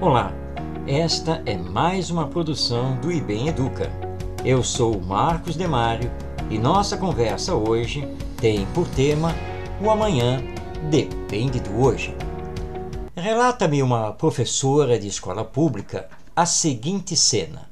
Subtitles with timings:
[0.00, 0.32] Olá,
[0.86, 3.92] esta é mais uma produção do IBEM Educa.
[4.44, 6.10] Eu sou Marcos Demário
[6.48, 9.34] e nossa conversa hoje tem por tema
[9.80, 10.42] O amanhã
[10.90, 12.16] depende do hoje.
[13.14, 17.68] Relata-me uma professora de escola pública a seguinte cena.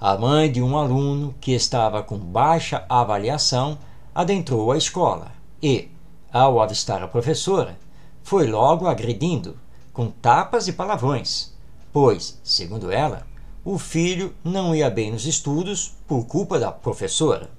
[0.00, 3.78] A mãe de um aluno que estava com baixa avaliação
[4.12, 5.30] adentrou a escola
[5.62, 5.88] e,
[6.32, 7.78] ao avistar a professora,
[8.22, 9.56] foi logo agredindo,
[9.92, 11.52] com tapas e palavrões,
[11.92, 13.26] pois, segundo ela,
[13.64, 17.50] o filho não ia bem nos estudos por culpa da professora.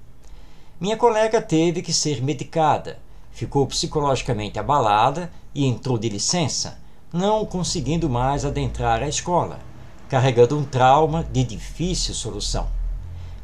[0.80, 2.98] Minha colega teve que ser medicada,
[3.30, 6.78] ficou psicologicamente abalada e entrou de licença,
[7.12, 9.60] não conseguindo mais adentrar a escola,
[10.08, 12.68] carregando um trauma de difícil solução.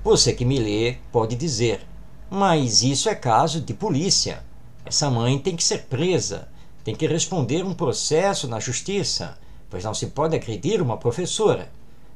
[0.02, 1.87] Você que me lê pode dizer:
[2.30, 4.45] mas isso é caso de polícia.
[4.84, 6.48] Essa mãe tem que ser presa,
[6.90, 11.70] tem que responder um processo na justiça, pois não se pode agredir uma professora,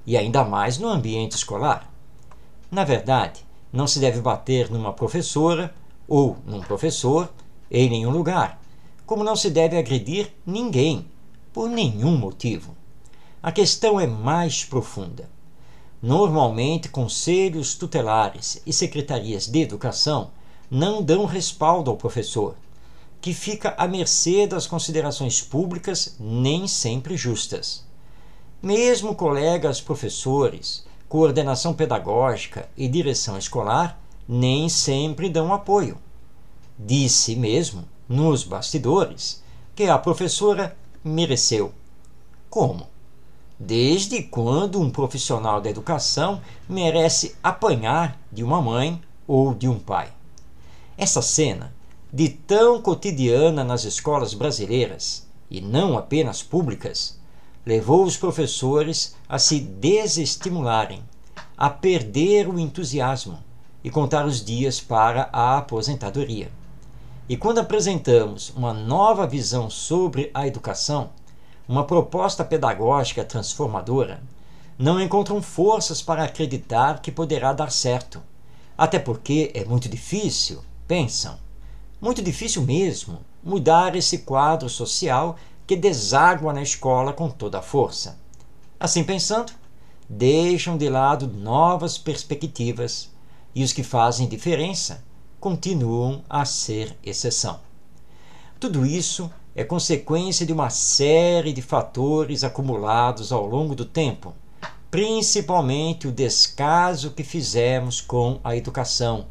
[0.04, 1.88] e ainda mais no ambiente escolar.
[2.72, 5.72] Na verdade, não se deve bater numa professora
[6.08, 7.30] ou num professor
[7.70, 8.60] em nenhum lugar,
[9.06, 11.06] como não se deve agredir ninguém,
[11.52, 12.74] por nenhum motivo.
[13.40, 15.30] A questão é mais profunda.
[16.02, 20.32] Normalmente, conselhos tutelares e secretarias de educação
[20.68, 22.56] não dão respaldo ao professor,
[23.25, 27.83] que fica à mercê das considerações públicas nem sempre justas.
[28.62, 35.97] Mesmo colegas professores, coordenação pedagógica e direção escolar nem sempre dão apoio.
[36.78, 39.42] Disse mesmo, nos bastidores,
[39.75, 41.72] que a professora mereceu.
[42.50, 42.86] Como?
[43.58, 50.12] Desde quando um profissional da educação merece apanhar de uma mãe ou de um pai?
[50.98, 51.73] Essa cena,
[52.14, 57.18] de tão cotidiana nas escolas brasileiras, e não apenas públicas,
[57.66, 61.02] levou os professores a se desestimularem,
[61.58, 63.42] a perder o entusiasmo
[63.83, 66.52] e contar os dias para a aposentadoria.
[67.28, 71.10] E quando apresentamos uma nova visão sobre a educação,
[71.66, 74.22] uma proposta pedagógica transformadora,
[74.78, 78.22] não encontram forças para acreditar que poderá dar certo.
[78.78, 81.42] Até porque é muito difícil, pensam,
[82.04, 88.18] muito difícil mesmo, mudar esse quadro social que deságua na escola com toda a força.
[88.78, 89.54] Assim pensando,
[90.06, 93.10] deixam de lado novas perspectivas
[93.54, 95.02] e os que fazem diferença
[95.40, 97.60] continuam a ser exceção.
[98.60, 104.34] Tudo isso é consequência de uma série de fatores acumulados ao longo do tempo,
[104.90, 109.26] principalmente o descaso que fizemos com a educação,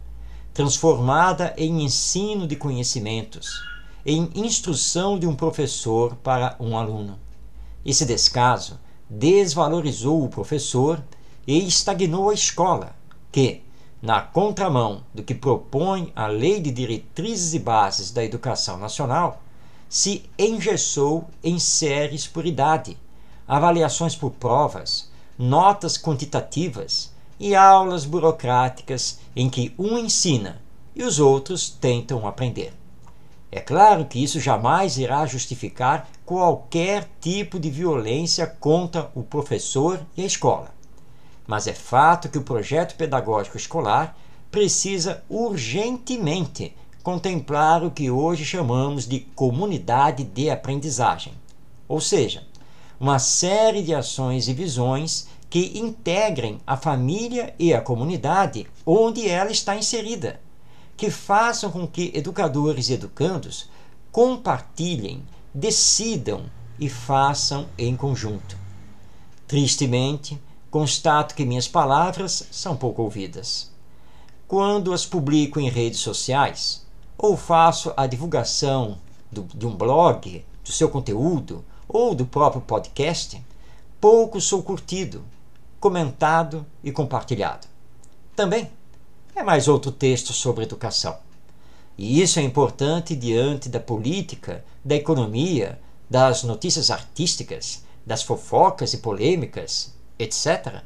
[0.54, 3.64] transformada em ensino de conhecimentos,
[4.06, 7.18] em instrução de um professor para um aluno.
[7.84, 11.04] Esse descaso desvalorizou o professor
[11.48, 12.96] e estagnou a escola,
[13.32, 13.64] que,
[14.02, 19.42] na contramão do que propõe a Lei de Diretrizes e Bases da Educação Nacional,
[19.90, 22.98] se engessou em séries por idade,
[23.48, 30.62] avaliações por provas, notas quantitativas e aulas burocráticas em que um ensina
[30.96, 32.74] e os outros tentam aprender.
[33.52, 40.24] É claro que isso jamais irá justificar qualquer tipo de violência contra o professor e
[40.24, 40.74] a escola
[41.48, 44.18] mas é fato que o projeto pedagógico escolar
[44.50, 51.34] precisa urgentemente contemplar o que hoje chamamos de comunidade de aprendizagem,
[51.88, 52.48] ou seja,
[53.00, 59.52] uma série de ações e visões que integrem a família e a comunidade onde ela
[59.52, 60.42] está inserida,
[60.98, 63.70] que façam com que educadores e educandos
[64.12, 66.50] compartilhem, decidam
[66.80, 68.58] e façam em conjunto.
[69.48, 70.42] Tristemente,
[70.72, 73.72] constato que minhas palavras são pouco ouvidas.
[74.48, 76.84] Quando as publico em redes sociais,
[77.16, 78.98] ou faço a divulgação
[79.32, 83.40] do, de um blog, do seu conteúdo, ou do próprio podcast,
[84.02, 85.24] pouco sou curtido,
[85.84, 87.68] comentado e compartilhado.
[88.38, 88.72] Também
[89.36, 91.18] é mais outro texto sobre educação.
[91.98, 95.78] E isso é importante diante da política, da economia,
[96.10, 100.84] das notícias artísticas, das fofocas e polêmicas, etc.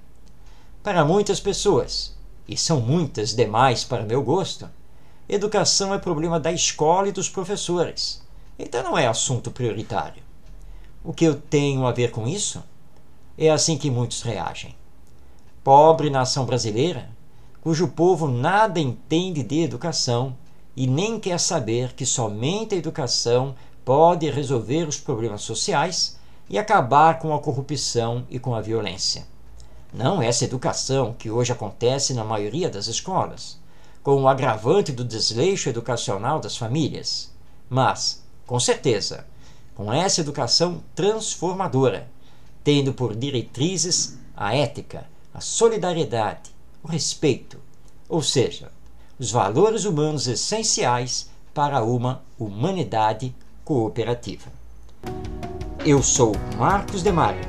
[0.81, 2.17] Para muitas pessoas,
[2.47, 4.67] e são muitas demais para meu gosto,
[5.29, 8.23] educação é problema da escola e dos professores,
[8.57, 10.23] então não é assunto prioritário.
[11.03, 12.63] O que eu tenho a ver com isso?
[13.37, 14.75] É assim que muitos reagem.
[15.67, 17.09] Pobre nação brasileira,
[17.59, 20.33] cujo povo nada entende de educação
[20.77, 23.53] e nem quer saber que somente a educação
[23.83, 26.17] pode resolver os problemas sociais
[26.49, 29.27] e acabar com a corrupção e com a violência.
[29.93, 33.59] Não essa educação que hoje acontece na maioria das escolas,
[34.01, 37.29] com o agravante do desleixo educacional das famílias,
[37.69, 39.25] mas, com certeza,
[39.75, 42.07] com essa educação transformadora,
[42.63, 45.05] tendo por diretrizes a ética,
[45.37, 46.49] a solidariedade,
[46.81, 47.59] o respeito,
[48.09, 48.71] ou seja,
[49.19, 54.51] os valores humanos essenciais para uma humanidade cooperativa.
[55.85, 57.41] Eu sou Marcos Demário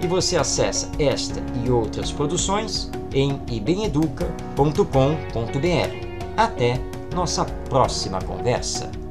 [0.00, 6.36] e você acessa esta e outras produções em ibemeduca.com.br.
[6.36, 6.80] Até
[7.12, 9.01] nossa próxima conversa.